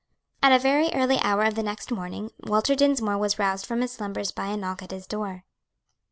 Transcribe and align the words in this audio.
At 0.41 0.51
a 0.51 0.57
very 0.57 0.89
early 0.95 1.19
hour 1.19 1.43
of 1.43 1.53
the 1.53 1.61
next 1.61 1.91
morning, 1.91 2.31
Walter 2.39 2.73
Dinsmore 2.73 3.19
was 3.19 3.37
roused 3.37 3.67
from 3.67 3.81
his 3.81 3.91
slumbers 3.91 4.31
by, 4.31 4.47
a 4.47 4.57
knock 4.57 4.81
at 4.81 4.89
his 4.89 5.05
door. 5.05 5.43